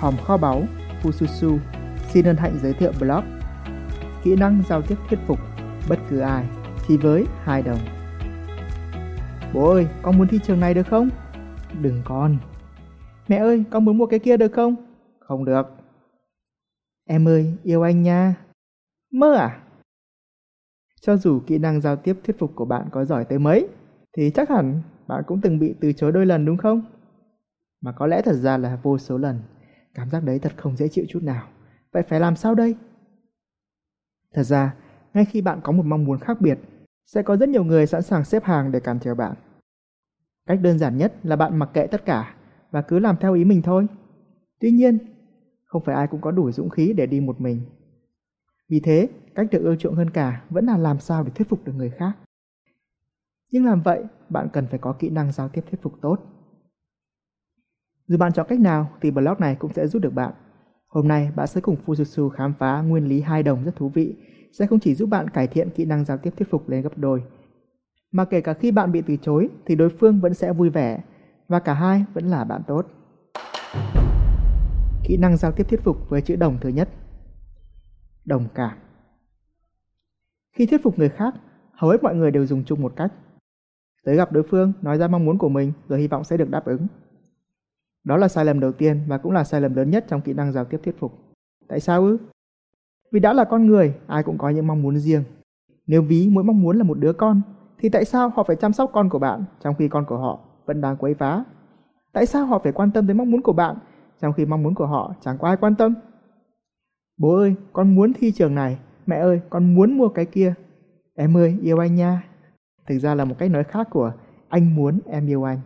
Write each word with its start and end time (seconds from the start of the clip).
Hòm 0.00 0.16
kho 0.16 0.36
báu 0.36 0.62
Fususu 1.02 1.58
xin 2.08 2.24
hân 2.24 2.36
hạnh 2.36 2.58
giới 2.62 2.72
thiệu 2.72 2.92
blog 3.00 3.24
Kỹ 4.22 4.36
năng 4.36 4.62
giao 4.68 4.82
tiếp 4.82 4.96
thuyết 5.08 5.18
phục 5.26 5.38
bất 5.88 5.98
cứ 6.10 6.18
ai 6.18 6.46
chỉ 6.88 6.96
với 6.96 7.26
2 7.42 7.62
đồng. 7.62 7.78
Bố 9.54 9.70
ơi, 9.70 9.86
con 10.02 10.18
muốn 10.18 10.28
thi 10.28 10.38
trường 10.42 10.60
này 10.60 10.74
được 10.74 10.86
không? 10.86 11.08
Đừng 11.82 12.02
con. 12.04 12.36
Mẹ 13.28 13.36
ơi, 13.36 13.64
con 13.70 13.84
muốn 13.84 13.98
mua 13.98 14.06
cái 14.06 14.18
kia 14.18 14.36
được 14.36 14.52
không? 14.52 14.76
Không 15.18 15.44
được. 15.44 15.66
Em 17.06 17.28
ơi, 17.28 17.54
yêu 17.62 17.82
anh 17.82 18.02
nha. 18.02 18.34
Mơ 19.12 19.34
à? 19.34 19.60
Cho 21.00 21.16
dù 21.16 21.40
kỹ 21.46 21.58
năng 21.58 21.80
giao 21.80 21.96
tiếp 21.96 22.16
thuyết 22.24 22.38
phục 22.38 22.52
của 22.54 22.64
bạn 22.64 22.88
có 22.92 23.04
giỏi 23.04 23.24
tới 23.24 23.38
mấy, 23.38 23.68
thì 24.16 24.30
chắc 24.30 24.48
hẳn 24.48 24.82
bạn 25.08 25.22
cũng 25.26 25.40
từng 25.40 25.58
bị 25.58 25.74
từ 25.80 25.92
chối 25.92 26.12
đôi 26.12 26.26
lần 26.26 26.44
đúng 26.44 26.56
không? 26.56 26.82
Mà 27.80 27.92
có 27.92 28.06
lẽ 28.06 28.22
thật 28.22 28.34
ra 28.34 28.56
là 28.58 28.78
vô 28.82 28.98
số 28.98 29.18
lần. 29.18 29.40
Cảm 29.94 30.10
giác 30.10 30.24
đấy 30.24 30.38
thật 30.38 30.52
không 30.56 30.76
dễ 30.76 30.88
chịu 30.88 31.04
chút 31.08 31.22
nào. 31.22 31.48
Vậy 31.92 32.02
phải 32.02 32.20
làm 32.20 32.36
sao 32.36 32.54
đây? 32.54 32.74
Thật 34.32 34.42
ra, 34.42 34.74
ngay 35.14 35.24
khi 35.24 35.40
bạn 35.40 35.60
có 35.62 35.72
một 35.72 35.86
mong 35.86 36.04
muốn 36.04 36.18
khác 36.18 36.40
biệt, 36.40 36.58
sẽ 37.06 37.22
có 37.22 37.36
rất 37.36 37.48
nhiều 37.48 37.64
người 37.64 37.86
sẵn 37.86 38.02
sàng 38.02 38.24
xếp 38.24 38.44
hàng 38.44 38.72
để 38.72 38.80
cản 38.80 38.98
trở 39.00 39.14
bạn. 39.14 39.34
Cách 40.46 40.58
đơn 40.62 40.78
giản 40.78 40.96
nhất 40.96 41.14
là 41.22 41.36
bạn 41.36 41.58
mặc 41.58 41.70
kệ 41.74 41.86
tất 41.86 42.04
cả 42.04 42.34
và 42.70 42.82
cứ 42.82 42.98
làm 42.98 43.16
theo 43.20 43.34
ý 43.34 43.44
mình 43.44 43.62
thôi. 43.62 43.86
Tuy 44.60 44.70
nhiên, 44.70 44.98
không 45.64 45.82
phải 45.82 45.94
ai 45.94 46.06
cũng 46.06 46.20
có 46.20 46.30
đủ 46.30 46.52
dũng 46.52 46.70
khí 46.70 46.92
để 46.96 47.06
đi 47.06 47.20
một 47.20 47.40
mình. 47.40 47.60
Vì 48.68 48.80
thế, 48.80 49.08
cách 49.34 49.46
được 49.50 49.62
ưa 49.62 49.76
chuộng 49.76 49.94
hơn 49.94 50.10
cả 50.10 50.44
vẫn 50.50 50.66
là 50.66 50.76
làm 50.76 51.00
sao 51.00 51.24
để 51.24 51.30
thuyết 51.34 51.48
phục 51.48 51.64
được 51.64 51.72
người 51.76 51.90
khác. 51.90 52.12
Nhưng 53.52 53.64
làm 53.64 53.82
vậy, 53.82 54.04
bạn 54.28 54.48
cần 54.52 54.66
phải 54.66 54.78
có 54.78 54.92
kỹ 54.92 55.10
năng 55.10 55.32
giao 55.32 55.48
tiếp 55.48 55.64
thuyết 55.70 55.82
phục 55.82 56.00
tốt. 56.00 56.18
Dù 58.10 58.16
bạn 58.16 58.32
chọn 58.32 58.46
cách 58.48 58.60
nào 58.60 58.90
thì 59.00 59.10
blog 59.10 59.34
này 59.38 59.54
cũng 59.54 59.72
sẽ 59.72 59.86
giúp 59.86 60.02
được 60.02 60.14
bạn. 60.14 60.32
Hôm 60.88 61.08
nay 61.08 61.30
bạn 61.36 61.46
sẽ 61.46 61.60
cùng 61.60 61.76
Fujitsu 61.86 62.28
khám 62.28 62.54
phá 62.58 62.80
nguyên 62.80 63.08
lý 63.08 63.20
hai 63.20 63.42
đồng 63.42 63.64
rất 63.64 63.76
thú 63.76 63.88
vị, 63.88 64.16
sẽ 64.52 64.66
không 64.66 64.80
chỉ 64.80 64.94
giúp 64.94 65.08
bạn 65.08 65.30
cải 65.30 65.46
thiện 65.46 65.70
kỹ 65.70 65.84
năng 65.84 66.04
giao 66.04 66.18
tiếp 66.18 66.30
thuyết 66.36 66.50
phục 66.50 66.68
lên 66.68 66.82
gấp 66.82 66.98
đôi, 66.98 67.22
mà 68.12 68.24
kể 68.24 68.40
cả 68.40 68.54
khi 68.54 68.70
bạn 68.70 68.92
bị 68.92 69.02
từ 69.02 69.16
chối 69.16 69.48
thì 69.66 69.74
đối 69.76 69.88
phương 69.88 70.20
vẫn 70.20 70.34
sẽ 70.34 70.52
vui 70.52 70.70
vẻ 70.70 71.02
và 71.48 71.58
cả 71.58 71.74
hai 71.74 72.04
vẫn 72.14 72.24
là 72.24 72.44
bạn 72.44 72.62
tốt. 72.66 72.86
Kỹ 75.04 75.16
năng 75.16 75.36
giao 75.36 75.52
tiếp 75.52 75.68
thuyết 75.68 75.84
phục 75.84 76.08
với 76.08 76.22
chữ 76.22 76.36
đồng 76.36 76.58
thứ 76.60 76.68
nhất. 76.68 76.88
Đồng 78.24 78.44
cảm. 78.54 78.78
Khi 80.52 80.66
thuyết 80.66 80.82
phục 80.82 80.98
người 80.98 81.08
khác, 81.08 81.34
hầu 81.72 81.90
hết 81.90 82.02
mọi 82.02 82.14
người 82.14 82.30
đều 82.30 82.46
dùng 82.46 82.64
chung 82.64 82.82
một 82.82 82.92
cách. 82.96 83.12
Tới 84.04 84.16
gặp 84.16 84.32
đối 84.32 84.42
phương, 84.42 84.72
nói 84.82 84.98
ra 84.98 85.08
mong 85.08 85.24
muốn 85.24 85.38
của 85.38 85.48
mình 85.48 85.72
rồi 85.88 86.00
hy 86.00 86.08
vọng 86.08 86.24
sẽ 86.24 86.36
được 86.36 86.50
đáp 86.50 86.64
ứng. 86.64 86.86
Đó 88.04 88.16
là 88.16 88.28
sai 88.28 88.44
lầm 88.44 88.60
đầu 88.60 88.72
tiên 88.72 89.00
và 89.06 89.18
cũng 89.18 89.32
là 89.32 89.44
sai 89.44 89.60
lầm 89.60 89.74
lớn 89.74 89.90
nhất 89.90 90.04
trong 90.08 90.20
kỹ 90.20 90.32
năng 90.32 90.52
giao 90.52 90.64
tiếp 90.64 90.80
thuyết 90.84 90.98
phục. 90.98 91.12
Tại 91.68 91.80
sao 91.80 92.04
ư? 92.04 92.18
Vì 93.12 93.20
đã 93.20 93.32
là 93.32 93.44
con 93.44 93.66
người, 93.66 93.94
ai 94.06 94.22
cũng 94.22 94.38
có 94.38 94.48
những 94.48 94.66
mong 94.66 94.82
muốn 94.82 94.98
riêng. 94.98 95.22
Nếu 95.86 96.02
ví 96.02 96.28
mỗi 96.32 96.44
mong 96.44 96.62
muốn 96.62 96.78
là 96.78 96.84
một 96.84 96.98
đứa 96.98 97.12
con, 97.12 97.40
thì 97.78 97.88
tại 97.88 98.04
sao 98.04 98.28
họ 98.28 98.42
phải 98.42 98.56
chăm 98.56 98.72
sóc 98.72 98.90
con 98.92 99.08
của 99.08 99.18
bạn 99.18 99.44
trong 99.60 99.74
khi 99.74 99.88
con 99.88 100.04
của 100.04 100.18
họ 100.18 100.40
vẫn 100.66 100.80
đang 100.80 100.96
quấy 100.96 101.14
phá? 101.14 101.44
Tại 102.12 102.26
sao 102.26 102.46
họ 102.46 102.58
phải 102.58 102.72
quan 102.72 102.90
tâm 102.90 103.06
tới 103.06 103.14
mong 103.14 103.30
muốn 103.30 103.42
của 103.42 103.52
bạn 103.52 103.76
trong 104.20 104.32
khi 104.32 104.46
mong 104.46 104.62
muốn 104.62 104.74
của 104.74 104.86
họ 104.86 105.14
chẳng 105.20 105.38
có 105.38 105.48
ai 105.48 105.56
quan 105.56 105.74
tâm? 105.74 105.94
Bố 107.18 107.36
ơi, 107.36 107.54
con 107.72 107.94
muốn 107.94 108.12
thi 108.12 108.32
trường 108.32 108.54
này. 108.54 108.78
Mẹ 109.06 109.16
ơi, 109.16 109.40
con 109.50 109.74
muốn 109.74 109.98
mua 109.98 110.08
cái 110.08 110.26
kia. 110.26 110.54
Em 111.14 111.36
ơi, 111.36 111.58
yêu 111.62 111.78
anh 111.78 111.94
nha. 111.94 112.22
Thực 112.86 112.98
ra 112.98 113.14
là 113.14 113.24
một 113.24 113.34
cách 113.38 113.50
nói 113.50 113.64
khác 113.64 113.88
của 113.90 114.12
anh 114.48 114.74
muốn 114.74 114.98
em 115.06 115.26
yêu 115.26 115.44
anh. 115.44 115.60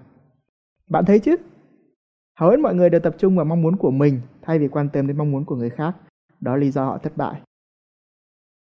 Bạn 0.91 1.05
thấy 1.05 1.19
chứ? 1.19 1.37
Hầu 2.41 2.51
hết 2.51 2.57
mọi 2.57 2.75
người 2.75 2.91
đều 2.91 3.01
tập 3.01 3.15
trung 3.19 3.37
vào 3.37 3.45
mong 3.45 3.63
muốn 3.63 3.77
của 3.77 3.91
mình 3.91 4.21
thay 4.43 4.59
vì 4.59 4.69
quan 4.69 4.89
tâm 4.93 5.07
đến 5.07 5.19
mong 5.19 5.31
muốn 5.31 5.45
của 5.45 5.57
người 5.57 5.71
khác. 5.71 5.97
Đó 6.41 6.53
là 6.53 6.57
lý 6.59 6.71
do 6.71 6.85
họ 6.85 6.99
thất 6.99 7.17
bại. 7.17 7.41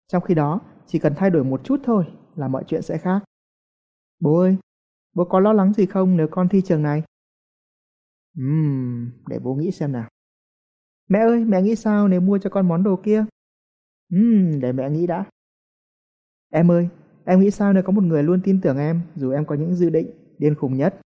Trong 0.08 0.22
khi 0.22 0.34
đó, 0.34 0.61
chỉ 0.86 0.98
cần 0.98 1.14
thay 1.16 1.30
đổi 1.30 1.44
một 1.44 1.61
chút 1.64 1.81
thôi 1.84 2.04
là 2.37 2.49
mọi 2.49 2.65
chuyện 2.66 2.82
sẽ 2.82 2.99
khác. 2.99 3.20
Bố 4.20 4.38
ơi, 4.38 4.56
bố 5.15 5.25
có 5.25 5.41
lo 5.41 5.53
lắng 5.53 5.72
gì 5.72 5.87
không 5.87 6.16
nếu 6.16 6.28
con 6.31 6.49
thi 6.49 6.62
trường 6.62 6.82
này? 6.82 7.03
Ừm, 8.37 9.10
để 9.28 9.38
bố 9.38 9.54
nghĩ 9.54 9.70
xem 9.70 9.93
nào. 9.93 10.09
Mẹ 11.09 11.19
ơi, 11.19 11.44
mẹ 11.44 11.62
nghĩ 11.62 11.76
sao 11.76 12.09
nếu 12.09 12.20
mua 12.20 12.38
cho 12.38 12.50
con 12.50 12.69
món 12.69 12.82
đồ 12.82 12.97
kia? 13.04 13.25
Ừm, 14.12 14.60
để 14.60 14.72
mẹ 14.72 14.91
nghĩ 14.91 15.06
đã. 15.06 15.25
Em 16.50 16.70
ơi, 16.70 16.88
em 17.25 17.41
nghĩ 17.41 17.50
sao 17.50 17.72
nếu 17.72 17.82
có 17.82 17.93
một 17.93 18.04
người 18.04 18.22
luôn 18.22 18.41
tin 18.44 18.60
tưởng 18.60 18.78
em 18.78 19.00
dù 19.16 19.31
em 19.31 19.44
có 19.47 19.54
những 19.54 19.75
dự 19.75 19.91
định 19.91 20.10
điên 20.38 20.54
khùng 20.54 20.76
nhất? 20.76 21.00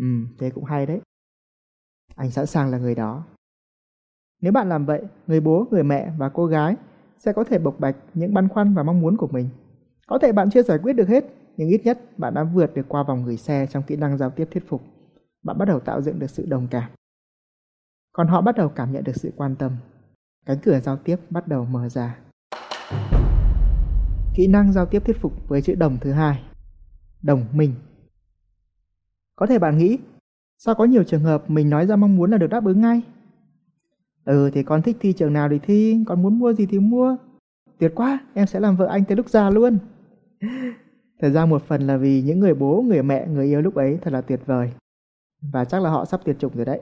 Ừm, 0.00 0.26
thế 0.38 0.50
cũng 0.50 0.64
hay 0.64 0.86
đấy. 0.86 1.00
Anh 2.16 2.30
sẵn 2.30 2.46
sàng 2.46 2.70
là 2.70 2.78
người 2.78 2.94
đó. 2.94 3.24
Nếu 4.40 4.52
bạn 4.52 4.68
làm 4.68 4.86
vậy, 4.86 5.02
người 5.26 5.40
bố, 5.40 5.66
người 5.70 5.82
mẹ 5.82 6.12
và 6.18 6.28
cô 6.28 6.46
gái 6.46 6.76
sẽ 7.18 7.32
có 7.32 7.44
thể 7.44 7.58
bộc 7.58 7.80
bạch 7.80 7.96
những 8.14 8.34
băn 8.34 8.48
khoăn 8.48 8.74
và 8.74 8.82
mong 8.82 9.00
muốn 9.00 9.16
của 9.16 9.28
mình. 9.28 9.48
Có 10.06 10.18
thể 10.18 10.32
bạn 10.32 10.50
chưa 10.50 10.62
giải 10.62 10.78
quyết 10.78 10.92
được 10.92 11.08
hết, 11.08 11.24
nhưng 11.56 11.68
ít 11.68 11.80
nhất 11.84 12.18
bạn 12.18 12.34
đã 12.34 12.44
vượt 12.44 12.74
được 12.74 12.88
qua 12.88 13.02
vòng 13.02 13.24
gửi 13.24 13.36
xe 13.36 13.66
trong 13.70 13.82
kỹ 13.82 13.96
năng 13.96 14.18
giao 14.18 14.30
tiếp 14.30 14.48
thuyết 14.50 14.68
phục. 14.68 14.82
Bạn 15.42 15.58
bắt 15.58 15.64
đầu 15.64 15.80
tạo 15.80 16.02
dựng 16.02 16.18
được 16.18 16.30
sự 16.30 16.46
đồng 16.46 16.68
cảm. 16.70 16.90
Còn 18.12 18.28
họ 18.28 18.40
bắt 18.40 18.56
đầu 18.56 18.68
cảm 18.68 18.92
nhận 18.92 19.04
được 19.04 19.16
sự 19.16 19.32
quan 19.36 19.56
tâm. 19.56 19.76
Cánh 20.46 20.58
cửa 20.62 20.80
giao 20.80 20.96
tiếp 20.96 21.16
bắt 21.30 21.48
đầu 21.48 21.64
mở 21.64 21.88
ra. 21.88 22.18
Kỹ 24.34 24.46
năng 24.46 24.72
giao 24.72 24.86
tiếp 24.86 25.02
thuyết 25.04 25.16
phục 25.20 25.48
với 25.48 25.62
chữ 25.62 25.74
đồng 25.74 25.98
thứ 26.00 26.12
hai. 26.12 26.42
Đồng 27.22 27.44
minh. 27.52 27.74
Có 29.36 29.46
thể 29.46 29.58
bạn 29.58 29.78
nghĩ, 29.78 29.98
sao 30.64 30.74
có 30.74 30.84
nhiều 30.84 31.04
trường 31.04 31.22
hợp 31.22 31.50
mình 31.50 31.70
nói 31.70 31.86
ra 31.86 31.96
mong 31.96 32.16
muốn 32.16 32.30
là 32.30 32.38
được 32.38 32.46
đáp 32.46 32.64
ứng 32.64 32.80
ngay? 32.80 33.02
Ừ 34.24 34.50
thì 34.54 34.62
con 34.62 34.82
thích 34.82 34.96
thi 35.00 35.12
trường 35.12 35.32
nào 35.32 35.48
thì 35.48 35.58
thi, 35.58 35.98
con 36.06 36.22
muốn 36.22 36.38
mua 36.38 36.52
gì 36.52 36.66
thì 36.66 36.78
mua. 36.78 37.16
Tuyệt 37.78 37.92
quá, 37.94 38.20
em 38.34 38.46
sẽ 38.46 38.60
làm 38.60 38.76
vợ 38.76 38.86
anh 38.86 39.04
tới 39.04 39.16
lúc 39.16 39.28
già 39.28 39.50
luôn. 39.50 39.78
Thật 41.20 41.30
ra 41.30 41.46
một 41.46 41.62
phần 41.66 41.86
là 41.86 41.96
vì 41.96 42.22
những 42.22 42.40
người 42.40 42.54
bố, 42.54 42.82
người 42.82 43.02
mẹ, 43.02 43.26
người 43.28 43.46
yêu 43.46 43.60
lúc 43.60 43.74
ấy 43.74 43.98
thật 44.02 44.12
là 44.12 44.20
tuyệt 44.20 44.40
vời. 44.46 44.72
Và 45.52 45.64
chắc 45.64 45.82
là 45.82 45.90
họ 45.90 46.04
sắp 46.04 46.20
tuyệt 46.24 46.36
chủng 46.38 46.56
rồi 46.56 46.64
đấy. 46.64 46.80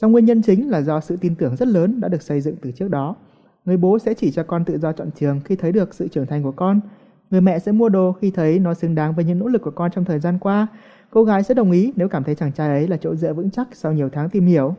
song 0.00 0.12
nguyên 0.12 0.24
nhân 0.24 0.42
chính 0.42 0.70
là 0.70 0.82
do 0.82 1.00
sự 1.00 1.16
tin 1.16 1.34
tưởng 1.34 1.56
rất 1.56 1.68
lớn 1.68 2.00
đã 2.00 2.08
được 2.08 2.22
xây 2.22 2.40
dựng 2.40 2.56
từ 2.62 2.72
trước 2.72 2.88
đó. 2.88 3.16
Người 3.64 3.76
bố 3.76 3.98
sẽ 3.98 4.14
chỉ 4.14 4.30
cho 4.30 4.42
con 4.42 4.64
tự 4.64 4.78
do 4.78 4.92
chọn 4.92 5.10
trường 5.16 5.40
khi 5.44 5.56
thấy 5.56 5.72
được 5.72 5.94
sự 5.94 6.08
trưởng 6.08 6.26
thành 6.26 6.42
của 6.42 6.52
con. 6.52 6.80
Người 7.30 7.40
mẹ 7.40 7.58
sẽ 7.58 7.72
mua 7.72 7.88
đồ 7.88 8.12
khi 8.12 8.30
thấy 8.30 8.58
nó 8.58 8.74
xứng 8.74 8.94
đáng 8.94 9.14
với 9.14 9.24
những 9.24 9.38
nỗ 9.38 9.46
lực 9.46 9.62
của 9.62 9.70
con 9.70 9.90
trong 9.90 10.04
thời 10.04 10.18
gian 10.18 10.38
qua. 10.38 10.66
Cô 11.10 11.24
gái 11.24 11.42
sẽ 11.42 11.54
đồng 11.54 11.70
ý 11.70 11.92
nếu 11.96 12.08
cảm 12.08 12.24
thấy 12.24 12.34
chàng 12.34 12.52
trai 12.52 12.68
ấy 12.68 12.88
là 12.88 12.96
chỗ 12.96 13.14
dựa 13.14 13.32
vững 13.32 13.50
chắc 13.50 13.68
sau 13.72 13.92
nhiều 13.92 14.08
tháng 14.12 14.30
tìm 14.30 14.46
hiểu. 14.46 14.74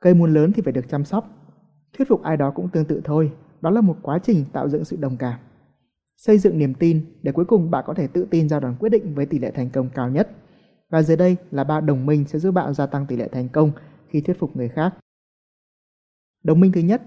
Cây 0.00 0.14
muốn 0.14 0.34
lớn 0.34 0.52
thì 0.52 0.62
phải 0.62 0.72
được 0.72 0.84
chăm 0.88 1.04
sóc. 1.04 1.28
Thuyết 1.92 2.08
phục 2.08 2.22
ai 2.22 2.36
đó 2.36 2.50
cũng 2.50 2.68
tương 2.68 2.84
tự 2.84 3.00
thôi. 3.04 3.32
Đó 3.60 3.70
là 3.70 3.80
một 3.80 3.96
quá 4.02 4.18
trình 4.22 4.44
tạo 4.52 4.68
dựng 4.68 4.84
sự 4.84 4.96
đồng 4.96 5.16
cảm. 5.16 5.38
Xây 6.16 6.38
dựng 6.38 6.58
niềm 6.58 6.74
tin 6.74 7.04
để 7.22 7.32
cuối 7.32 7.44
cùng 7.44 7.70
bạn 7.70 7.84
có 7.86 7.94
thể 7.94 8.06
tự 8.06 8.26
tin 8.30 8.48
ra 8.48 8.60
đoàn 8.60 8.76
quyết 8.78 8.88
định 8.88 9.14
với 9.14 9.26
tỷ 9.26 9.38
lệ 9.38 9.50
thành 9.50 9.70
công 9.70 9.90
cao 9.94 10.10
nhất. 10.10 10.30
Và 10.90 11.02
dưới 11.02 11.16
đây 11.16 11.36
là 11.50 11.64
ba 11.64 11.80
đồng 11.80 12.06
minh 12.06 12.24
sẽ 12.24 12.38
giúp 12.38 12.50
bạn 12.50 12.74
gia 12.74 12.86
tăng 12.86 13.06
tỷ 13.06 13.16
lệ 13.16 13.28
thành 13.32 13.48
công 13.48 13.72
khi 14.08 14.20
thuyết 14.20 14.38
phục 14.38 14.56
người 14.56 14.68
khác. 14.68 14.94
Đồng 16.44 16.60
minh 16.60 16.72
thứ 16.72 16.80
nhất, 16.80 17.02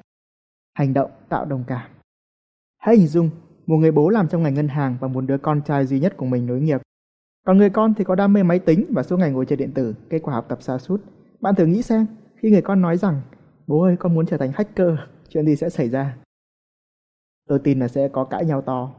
hành 0.73 0.94
động 0.94 1.11
tạo 1.29 1.46
đồng 1.46 1.63
cảm. 1.67 1.91
Hãy 2.78 2.97
hình 2.97 3.07
dung 3.07 3.29
một 3.69 3.78
người 3.78 3.91
bố 3.91 4.09
làm 4.09 4.28
trong 4.28 4.44
ngành 4.44 4.53
ngân 4.53 4.68
hàng 4.68 4.97
và 5.00 5.07
muốn 5.07 5.28
đứa 5.28 5.38
con 5.38 5.62
trai 5.62 5.85
duy 5.85 6.00
nhất 6.00 6.18
của 6.18 6.25
mình 6.25 6.46
nối 6.46 6.59
nghiệp. 6.59 6.81
Còn 7.46 7.57
người 7.57 7.69
con 7.69 7.94
thì 7.94 8.03
có 8.03 8.16
đam 8.16 8.34
mê 8.34 8.44
máy 8.44 8.59
tính 8.59 8.85
và 8.90 9.03
suốt 9.03 9.18
ngày 9.18 9.31
ngồi 9.31 9.46
chơi 9.46 9.57
điện 9.57 9.72
tử, 9.74 9.96
kết 10.09 10.19
quả 10.24 10.34
học 10.34 10.46
tập 10.50 10.62
xa 10.62 10.78
sút. 10.78 11.02
Bạn 11.41 11.56
thử 11.56 11.66
nghĩ 11.66 11.81
xem, 11.81 12.06
khi 12.35 12.52
người 12.52 12.62
con 12.62 12.81
nói 12.81 12.97
rằng 12.97 13.22
bố 13.68 13.84
ơi 13.84 13.96
con 14.00 14.16
muốn 14.16 14.25
trở 14.25 14.38
thành 14.38 14.52
hacker, 14.52 14.90
chuyện 15.29 15.46
gì 15.46 15.56
sẽ 15.56 15.69
xảy 15.69 15.90
ra? 15.90 16.18
Tôi 17.47 17.59
tin 17.59 17.79
là 17.79 17.88
sẽ 17.88 18.08
có 18.08 18.25
cãi 18.25 18.46
nhau 18.46 18.62
to. 18.62 18.94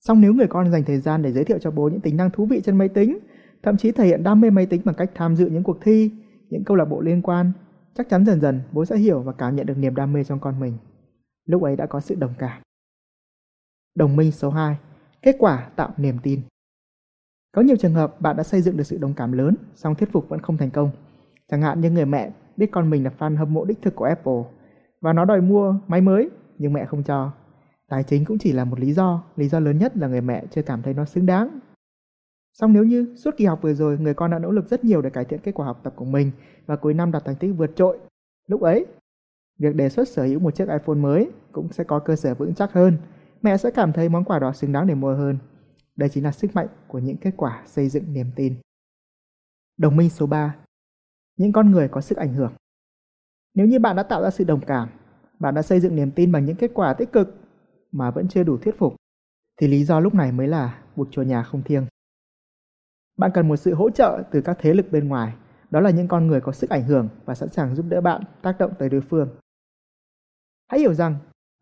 Xong 0.00 0.20
nếu 0.20 0.34
người 0.34 0.46
con 0.46 0.70
dành 0.70 0.84
thời 0.84 0.98
gian 0.98 1.22
để 1.22 1.32
giới 1.32 1.44
thiệu 1.44 1.58
cho 1.58 1.70
bố 1.70 1.88
những 1.88 2.00
tính 2.00 2.16
năng 2.16 2.30
thú 2.30 2.46
vị 2.46 2.60
trên 2.64 2.78
máy 2.78 2.88
tính, 2.88 3.18
thậm 3.62 3.76
chí 3.76 3.92
thể 3.92 4.06
hiện 4.06 4.22
đam 4.22 4.40
mê 4.40 4.50
máy 4.50 4.66
tính 4.66 4.82
bằng 4.84 4.94
cách 4.94 5.10
tham 5.14 5.36
dự 5.36 5.46
những 5.46 5.62
cuộc 5.62 5.78
thi, 5.82 6.10
những 6.50 6.64
câu 6.64 6.76
lạc 6.76 6.84
bộ 6.84 7.00
liên 7.00 7.22
quan, 7.22 7.52
chắc 7.94 8.08
chắn 8.08 8.26
dần 8.26 8.40
dần 8.40 8.60
bố 8.72 8.84
sẽ 8.84 8.96
hiểu 8.96 9.22
và 9.22 9.32
cảm 9.32 9.56
nhận 9.56 9.66
được 9.66 9.78
niềm 9.78 9.94
đam 9.94 10.12
mê 10.12 10.24
trong 10.24 10.40
con 10.40 10.60
mình. 10.60 10.78
Lúc 11.44 11.62
ấy 11.62 11.76
đã 11.76 11.86
có 11.86 12.00
sự 12.00 12.14
đồng 12.14 12.34
cảm. 12.38 12.65
Đồng 13.96 14.16
minh 14.16 14.32
số 14.32 14.50
2, 14.50 14.76
kết 15.22 15.36
quả 15.38 15.68
tạo 15.76 15.90
niềm 15.96 16.16
tin. 16.22 16.40
Có 17.52 17.62
nhiều 17.62 17.76
trường 17.76 17.94
hợp 17.94 18.20
bạn 18.20 18.36
đã 18.36 18.42
xây 18.42 18.62
dựng 18.62 18.76
được 18.76 18.84
sự 18.84 18.98
đồng 18.98 19.14
cảm 19.14 19.32
lớn, 19.32 19.56
song 19.74 19.94
thuyết 19.94 20.12
phục 20.12 20.28
vẫn 20.28 20.40
không 20.40 20.56
thành 20.56 20.70
công. 20.70 20.90
Chẳng 21.50 21.62
hạn 21.62 21.80
như 21.80 21.90
người 21.90 22.06
mẹ 22.06 22.30
biết 22.56 22.70
con 22.72 22.90
mình 22.90 23.04
là 23.04 23.10
fan 23.18 23.36
hâm 23.36 23.54
mộ 23.54 23.64
đích 23.64 23.82
thực 23.82 23.94
của 23.94 24.04
Apple 24.04 24.42
và 25.00 25.12
nó 25.12 25.24
đòi 25.24 25.40
mua 25.40 25.74
máy 25.86 26.00
mới 26.00 26.30
nhưng 26.58 26.72
mẹ 26.72 26.86
không 26.86 27.02
cho. 27.02 27.32
Tài 27.88 28.02
chính 28.02 28.24
cũng 28.24 28.38
chỉ 28.38 28.52
là 28.52 28.64
một 28.64 28.80
lý 28.80 28.92
do, 28.92 29.24
lý 29.36 29.48
do 29.48 29.60
lớn 29.60 29.78
nhất 29.78 29.96
là 29.96 30.08
người 30.08 30.20
mẹ 30.20 30.44
chưa 30.50 30.62
cảm 30.62 30.82
thấy 30.82 30.94
nó 30.94 31.04
xứng 31.04 31.26
đáng. 31.26 31.58
Song 32.52 32.72
nếu 32.72 32.84
như 32.84 33.14
suốt 33.16 33.34
kỳ 33.36 33.44
học 33.44 33.62
vừa 33.62 33.74
rồi 33.74 33.98
người 33.98 34.14
con 34.14 34.30
đã 34.30 34.38
nỗ 34.38 34.50
lực 34.50 34.68
rất 34.70 34.84
nhiều 34.84 35.02
để 35.02 35.10
cải 35.10 35.24
thiện 35.24 35.40
kết 35.40 35.52
quả 35.54 35.66
học 35.66 35.80
tập 35.82 35.92
của 35.96 36.04
mình 36.04 36.30
và 36.66 36.76
cuối 36.76 36.94
năm 36.94 37.12
đạt 37.12 37.24
thành 37.24 37.36
tích 37.36 37.52
vượt 37.56 37.70
trội, 37.76 37.98
lúc 38.46 38.60
ấy 38.60 38.86
việc 39.58 39.74
đề 39.74 39.88
xuất 39.88 40.08
sở 40.08 40.24
hữu 40.24 40.40
một 40.40 40.54
chiếc 40.54 40.68
iPhone 40.68 40.96
mới 40.96 41.30
cũng 41.52 41.72
sẽ 41.72 41.84
có 41.84 41.98
cơ 41.98 42.16
sở 42.16 42.34
vững 42.34 42.54
chắc 42.54 42.72
hơn. 42.72 42.96
Mẹ 43.46 43.56
sẽ 43.56 43.70
cảm 43.70 43.92
thấy 43.92 44.08
món 44.08 44.24
quà 44.24 44.38
đó 44.38 44.52
xứng 44.52 44.72
đáng 44.72 44.86
để 44.86 44.94
mua 44.94 45.14
hơn. 45.14 45.38
Đây 45.96 46.08
chính 46.08 46.24
là 46.24 46.32
sức 46.32 46.54
mạnh 46.54 46.66
của 46.88 46.98
những 46.98 47.16
kết 47.16 47.34
quả 47.36 47.62
xây 47.66 47.88
dựng 47.88 48.12
niềm 48.12 48.30
tin. 48.36 48.54
Đồng 49.76 49.96
minh 49.96 50.10
số 50.10 50.26
3 50.26 50.56
Những 51.36 51.52
con 51.52 51.70
người 51.70 51.88
có 51.88 52.00
sức 52.00 52.18
ảnh 52.18 52.34
hưởng. 52.34 52.52
Nếu 53.54 53.66
như 53.66 53.78
bạn 53.78 53.96
đã 53.96 54.02
tạo 54.02 54.22
ra 54.22 54.30
sự 54.30 54.44
đồng 54.44 54.60
cảm, 54.66 54.88
bạn 55.38 55.54
đã 55.54 55.62
xây 55.62 55.80
dựng 55.80 55.96
niềm 55.96 56.10
tin 56.10 56.32
bằng 56.32 56.44
những 56.44 56.56
kết 56.56 56.70
quả 56.74 56.94
tích 56.94 57.12
cực 57.12 57.36
mà 57.92 58.10
vẫn 58.10 58.28
chưa 58.28 58.42
đủ 58.42 58.58
thuyết 58.58 58.78
phục, 58.78 58.96
thì 59.60 59.68
lý 59.68 59.84
do 59.84 60.00
lúc 60.00 60.14
này 60.14 60.32
mới 60.32 60.48
là 60.48 60.82
buộc 60.96 61.08
chùa 61.10 61.22
nhà 61.22 61.42
không 61.42 61.62
thiêng. 61.62 61.86
Bạn 63.18 63.30
cần 63.34 63.48
một 63.48 63.56
sự 63.56 63.74
hỗ 63.74 63.90
trợ 63.90 64.22
từ 64.30 64.42
các 64.42 64.56
thế 64.60 64.74
lực 64.74 64.86
bên 64.90 65.08
ngoài, 65.08 65.34
đó 65.70 65.80
là 65.80 65.90
những 65.90 66.08
con 66.08 66.26
người 66.26 66.40
có 66.40 66.52
sức 66.52 66.70
ảnh 66.70 66.84
hưởng 66.84 67.08
và 67.24 67.34
sẵn 67.34 67.48
sàng 67.48 67.74
giúp 67.74 67.86
đỡ 67.88 68.00
bạn 68.00 68.22
tác 68.42 68.58
động 68.58 68.72
tới 68.78 68.88
đối 68.88 69.00
phương. 69.00 69.28
Hãy 70.68 70.80
hiểu 70.80 70.94
rằng, 70.94 71.16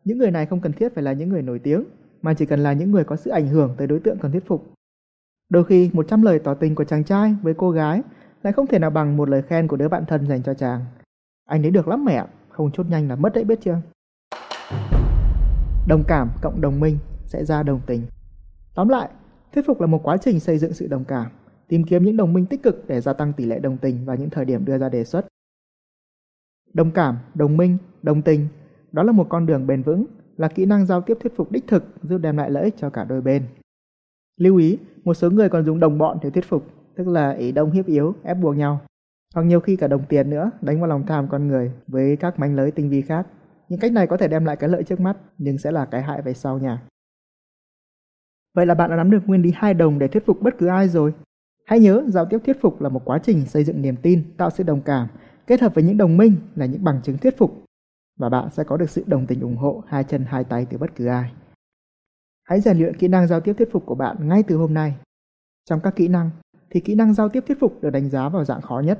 những 0.05 0.17
người 0.17 0.31
này 0.31 0.45
không 0.45 0.61
cần 0.61 0.73
thiết 0.73 0.95
phải 0.95 1.03
là 1.03 1.13
những 1.13 1.29
người 1.29 1.41
nổi 1.41 1.59
tiếng, 1.59 1.83
mà 2.21 2.33
chỉ 2.33 2.45
cần 2.45 2.59
là 2.59 2.73
những 2.73 2.91
người 2.91 3.03
có 3.03 3.15
sự 3.15 3.31
ảnh 3.31 3.47
hưởng 3.47 3.75
tới 3.77 3.87
đối 3.87 3.99
tượng 3.99 4.17
cần 4.19 4.31
thuyết 4.31 4.47
phục. 4.47 4.73
Đôi 5.49 5.63
khi, 5.63 5.89
100 5.93 6.21
lời 6.21 6.39
tỏ 6.39 6.53
tình 6.53 6.75
của 6.75 6.83
chàng 6.83 7.03
trai 7.03 7.35
với 7.41 7.53
cô 7.57 7.71
gái 7.71 8.01
lại 8.43 8.53
không 8.53 8.67
thể 8.67 8.79
nào 8.79 8.89
bằng 8.89 9.17
một 9.17 9.29
lời 9.29 9.41
khen 9.41 9.67
của 9.67 9.77
đứa 9.77 9.87
bạn 9.87 10.05
thân 10.05 10.27
dành 10.27 10.43
cho 10.43 10.53
chàng. 10.53 10.85
Anh 11.45 11.65
ấy 11.65 11.71
được 11.71 11.87
lắm 11.87 12.05
mẹ, 12.05 12.25
không 12.49 12.71
chốt 12.71 12.85
nhanh 12.89 13.07
là 13.07 13.15
mất 13.15 13.33
đấy 13.33 13.43
biết 13.43 13.59
chưa? 13.61 13.77
Đồng 15.87 16.03
cảm 16.07 16.29
cộng 16.41 16.61
đồng 16.61 16.79
minh 16.79 16.97
sẽ 17.25 17.45
ra 17.45 17.63
đồng 17.63 17.81
tình. 17.85 18.01
Tóm 18.75 18.89
lại, 18.89 19.09
thuyết 19.53 19.65
phục 19.67 19.81
là 19.81 19.87
một 19.87 19.99
quá 20.03 20.17
trình 20.17 20.39
xây 20.39 20.57
dựng 20.57 20.73
sự 20.73 20.87
đồng 20.87 21.05
cảm, 21.05 21.25
tìm 21.67 21.83
kiếm 21.83 22.03
những 22.03 22.17
đồng 22.17 22.33
minh 22.33 22.45
tích 22.45 22.63
cực 22.63 22.87
để 22.87 23.01
gia 23.01 23.13
tăng 23.13 23.33
tỷ 23.33 23.45
lệ 23.45 23.59
đồng 23.59 23.77
tình 23.77 24.05
vào 24.05 24.15
những 24.15 24.29
thời 24.29 24.45
điểm 24.45 24.65
đưa 24.65 24.77
ra 24.77 24.89
đề 24.89 25.03
xuất. 25.03 25.25
Đồng 26.73 26.91
cảm, 26.91 27.17
đồng 27.33 27.57
minh, 27.57 27.77
đồng 28.03 28.21
tình, 28.21 28.47
đó 28.95 29.03
là 29.03 29.11
một 29.11 29.27
con 29.29 29.45
đường 29.45 29.67
bền 29.67 29.83
vững, 29.83 30.05
là 30.37 30.47
kỹ 30.47 30.65
năng 30.65 30.85
giao 30.85 31.01
tiếp 31.01 31.17
thuyết 31.21 31.35
phục 31.35 31.51
đích 31.51 31.67
thực 31.67 31.83
giúp 32.03 32.17
đem 32.17 32.37
lại 32.37 32.51
lợi 32.51 32.63
ích 32.63 32.73
cho 32.77 32.89
cả 32.89 33.03
đôi 33.03 33.21
bên. 33.21 33.43
Lưu 34.37 34.57
ý, 34.57 34.77
một 35.03 35.13
số 35.13 35.29
người 35.29 35.49
còn 35.49 35.65
dùng 35.65 35.79
đồng 35.79 35.97
bọn 35.97 36.17
để 36.21 36.29
thuyết 36.29 36.45
phục, 36.45 36.65
tức 36.95 37.07
là 37.07 37.31
ý 37.31 37.51
đông 37.51 37.71
hiếp 37.71 37.85
yếu, 37.85 38.15
ép 38.23 38.37
buộc 38.37 38.55
nhau. 38.55 38.81
Hoặc 39.35 39.43
nhiều 39.43 39.59
khi 39.59 39.75
cả 39.75 39.87
đồng 39.87 40.05
tiền 40.09 40.29
nữa, 40.29 40.51
đánh 40.61 40.79
vào 40.79 40.87
lòng 40.87 41.05
tham 41.07 41.27
con 41.27 41.47
người 41.47 41.71
với 41.87 42.15
các 42.15 42.39
mánh 42.39 42.55
lới 42.55 42.71
tinh 42.71 42.89
vi 42.89 43.01
khác. 43.01 43.27
Những 43.69 43.79
cách 43.79 43.91
này 43.91 44.07
có 44.07 44.17
thể 44.17 44.27
đem 44.27 44.45
lại 44.45 44.55
cái 44.55 44.69
lợi 44.69 44.83
trước 44.83 44.99
mắt, 44.99 45.17
nhưng 45.37 45.57
sẽ 45.57 45.71
là 45.71 45.85
cái 45.85 46.01
hại 46.01 46.21
về 46.21 46.33
sau 46.33 46.59
nhà. 46.59 46.81
Vậy 48.53 48.65
là 48.65 48.73
bạn 48.73 48.89
đã 48.89 48.95
nắm 48.95 49.11
được 49.11 49.21
nguyên 49.25 49.41
lý 49.41 49.51
hai 49.55 49.73
đồng 49.73 49.99
để 49.99 50.07
thuyết 50.07 50.25
phục 50.25 50.41
bất 50.41 50.57
cứ 50.57 50.67
ai 50.67 50.89
rồi. 50.89 51.13
Hãy 51.65 51.79
nhớ, 51.79 52.03
giao 52.07 52.25
tiếp 52.25 52.37
thuyết 52.45 52.61
phục 52.61 52.81
là 52.81 52.89
một 52.89 53.05
quá 53.05 53.19
trình 53.23 53.45
xây 53.45 53.63
dựng 53.63 53.81
niềm 53.81 53.95
tin, 54.01 54.23
tạo 54.37 54.49
sự 54.49 54.63
đồng 54.63 54.81
cảm, 54.81 55.07
kết 55.47 55.61
hợp 55.61 55.75
với 55.75 55.83
những 55.83 55.97
đồng 55.97 56.17
minh 56.17 56.35
là 56.55 56.65
những 56.65 56.83
bằng 56.83 57.01
chứng 57.03 57.17
thuyết 57.17 57.37
phục. 57.37 57.64
Và 58.17 58.29
bạn 58.29 58.49
sẽ 58.51 58.63
có 58.63 58.77
được 58.77 58.89
sự 58.89 59.03
đồng 59.07 59.27
tình 59.27 59.41
ủng 59.41 59.57
hộ 59.57 59.83
hai 59.87 60.03
chân 60.03 60.25
hai 60.27 60.43
tay 60.43 60.65
từ 60.69 60.77
bất 60.77 60.95
cứ 60.95 61.05
ai. 61.05 61.31
Hãy 62.43 62.61
rèn 62.61 62.77
luyện 62.77 62.97
kỹ 62.97 63.07
năng 63.07 63.27
giao 63.27 63.39
tiếp 63.39 63.53
thuyết 63.57 63.71
phục 63.71 63.85
của 63.85 63.95
bạn 63.95 64.27
ngay 64.27 64.43
từ 64.43 64.57
hôm 64.57 64.73
nay. 64.73 64.95
Trong 65.69 65.79
các 65.79 65.95
kỹ 65.95 66.07
năng, 66.07 66.29
thì 66.69 66.79
kỹ 66.79 66.95
năng 66.95 67.13
giao 67.13 67.29
tiếp 67.29 67.43
thuyết 67.47 67.59
phục 67.59 67.81
được 67.81 67.89
đánh 67.89 68.09
giá 68.09 68.29
vào 68.29 68.43
dạng 68.43 68.61
khó 68.61 68.79
nhất. 68.79 68.99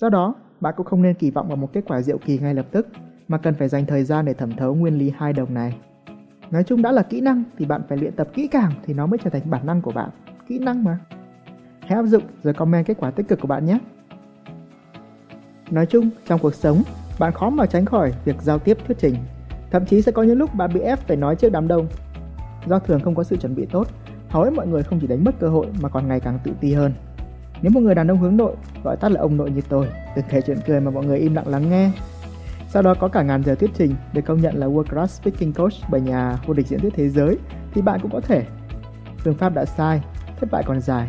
Do 0.00 0.08
đó, 0.08 0.34
bạn 0.60 0.74
cũng 0.76 0.86
không 0.86 1.02
nên 1.02 1.14
kỳ 1.14 1.30
vọng 1.30 1.48
vào 1.48 1.56
một 1.56 1.72
kết 1.72 1.84
quả 1.86 2.02
diệu 2.02 2.18
kỳ 2.18 2.38
ngay 2.38 2.54
lập 2.54 2.66
tức, 2.70 2.88
mà 3.28 3.38
cần 3.38 3.54
phải 3.54 3.68
dành 3.68 3.86
thời 3.86 4.04
gian 4.04 4.24
để 4.24 4.34
thẩm 4.34 4.56
thấu 4.56 4.74
nguyên 4.74 4.98
lý 4.98 5.12
hai 5.16 5.32
đồng 5.32 5.54
này. 5.54 5.78
Nói 6.50 6.64
chung 6.64 6.82
đã 6.82 6.92
là 6.92 7.02
kỹ 7.02 7.20
năng 7.20 7.42
thì 7.58 7.66
bạn 7.66 7.82
phải 7.88 7.98
luyện 7.98 8.16
tập 8.16 8.28
kỹ 8.34 8.48
càng 8.48 8.72
thì 8.84 8.94
nó 8.94 9.06
mới 9.06 9.18
trở 9.24 9.30
thành 9.30 9.50
bản 9.50 9.66
năng 9.66 9.82
của 9.82 9.92
bạn. 9.92 10.10
Kỹ 10.48 10.58
năng 10.58 10.84
mà. 10.84 10.98
Hãy 11.80 11.96
áp 11.96 12.06
dụng 12.06 12.22
rồi 12.42 12.54
comment 12.54 12.86
kết 12.86 12.96
quả 13.00 13.10
tích 13.10 13.28
cực 13.28 13.40
của 13.40 13.48
bạn 13.48 13.66
nhé. 13.66 13.78
Nói 15.70 15.86
chung, 15.86 16.10
trong 16.26 16.40
cuộc 16.42 16.54
sống, 16.54 16.82
bạn 17.18 17.32
khó 17.32 17.50
mà 17.50 17.66
tránh 17.66 17.84
khỏi 17.84 18.12
việc 18.24 18.36
giao 18.42 18.58
tiếp 18.58 18.78
thuyết 18.86 18.98
trình. 19.00 19.14
Thậm 19.70 19.86
chí 19.86 20.02
sẽ 20.02 20.12
có 20.12 20.22
những 20.22 20.38
lúc 20.38 20.54
bạn 20.54 20.70
bị 20.74 20.80
ép 20.80 20.98
phải 20.98 21.16
nói 21.16 21.36
trước 21.36 21.52
đám 21.52 21.68
đông. 21.68 21.86
Do 22.66 22.78
thường 22.78 23.00
không 23.00 23.14
có 23.14 23.22
sự 23.22 23.36
chuẩn 23.36 23.54
bị 23.54 23.66
tốt, 23.66 23.88
hầu 24.28 24.42
hết 24.42 24.50
mọi 24.50 24.66
người 24.66 24.82
không 24.82 25.00
chỉ 25.00 25.06
đánh 25.06 25.24
mất 25.24 25.34
cơ 25.40 25.48
hội 25.48 25.66
mà 25.80 25.88
còn 25.88 26.08
ngày 26.08 26.20
càng 26.20 26.38
tự 26.44 26.52
ti 26.60 26.72
hơn. 26.72 26.92
Nếu 27.62 27.70
một 27.70 27.80
người 27.80 27.94
đàn 27.94 28.10
ông 28.10 28.18
hướng 28.18 28.36
nội, 28.36 28.56
gọi 28.84 28.96
tắt 28.96 29.12
là 29.12 29.20
ông 29.20 29.36
nội 29.36 29.50
như 29.50 29.60
tôi, 29.68 29.86
từng 30.16 30.24
kể 30.30 30.40
chuyện 30.46 30.58
cười 30.66 30.80
mà 30.80 30.90
mọi 30.90 31.06
người 31.06 31.18
im 31.18 31.34
lặng 31.34 31.48
lắng 31.48 31.70
nghe, 31.70 31.90
sau 32.68 32.82
đó 32.82 32.94
có 32.94 33.08
cả 33.08 33.22
ngàn 33.22 33.42
giờ 33.42 33.54
thuyết 33.54 33.70
trình 33.78 33.94
được 34.12 34.22
công 34.26 34.40
nhận 34.40 34.56
là 34.56 34.66
World 34.66 34.82
Class 34.82 35.20
Speaking 35.20 35.52
Coach 35.52 35.72
bởi 35.90 36.00
nhà 36.00 36.38
vô 36.46 36.54
địch 36.54 36.66
diễn 36.66 36.80
thuyết 36.80 36.94
thế 36.94 37.08
giới 37.08 37.38
thì 37.74 37.82
bạn 37.82 38.00
cũng 38.02 38.10
có 38.10 38.20
thể. 38.20 38.44
Phương 39.18 39.34
pháp 39.34 39.54
đã 39.54 39.64
sai, 39.64 40.02
thất 40.40 40.50
bại 40.50 40.62
còn 40.66 40.80
dài. 40.80 41.08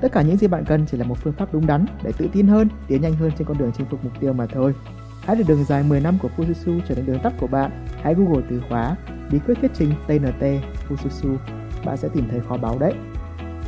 Tất 0.00 0.12
cả 0.12 0.22
những 0.22 0.36
gì 0.36 0.46
bạn 0.46 0.64
cần 0.64 0.86
chỉ 0.86 0.98
là 0.98 1.04
một 1.04 1.18
phương 1.18 1.32
pháp 1.32 1.52
đúng 1.52 1.66
đắn 1.66 1.86
để 2.02 2.12
tự 2.18 2.28
tin 2.32 2.46
hơn, 2.46 2.68
tiến 2.88 3.02
nhanh 3.02 3.14
hơn 3.14 3.30
trên 3.38 3.48
con 3.48 3.58
đường 3.58 3.72
chinh 3.76 3.86
phục 3.86 4.04
mục 4.04 4.12
tiêu 4.20 4.32
mà 4.32 4.46
thôi. 4.46 4.74
Hãy 5.22 5.36
để 5.36 5.44
đường 5.48 5.64
dài 5.64 5.82
10 5.82 6.00
năm 6.00 6.18
của 6.22 6.28
Fususu 6.36 6.80
trở 6.88 6.94
thành 6.94 7.06
đường 7.06 7.20
tắt 7.22 7.32
của 7.40 7.46
bạn. 7.46 7.86
Hãy 8.02 8.14
Google 8.14 8.42
từ 8.50 8.62
khóa 8.68 8.96
bí 9.30 9.38
quyết 9.46 9.54
thuyết 9.60 9.70
trình 9.74 9.92
TNT 10.06 10.42
Fususu. 10.88 11.36
Bạn 11.84 11.96
sẽ 11.96 12.08
tìm 12.14 12.28
thấy 12.30 12.40
kho 12.48 12.56
báu 12.56 12.78
đấy. 12.78 12.92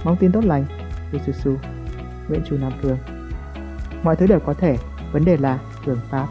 Mong 0.05 0.17
tin 0.17 0.33
tốt 0.33 0.45
lành. 0.45 0.65
Fususu. 1.13 1.57
Nguyễn 2.29 2.43
Chu 2.45 2.57
Nam 2.57 2.73
Phương. 2.83 2.99
Mọi 4.03 4.17
thứ 4.17 4.27
đều 4.27 4.41
có 4.41 4.55
thể, 4.55 4.77
vấn 5.13 5.25
đề 5.25 5.37
là 5.37 5.59
phương 5.85 6.01
pháp. 6.11 6.27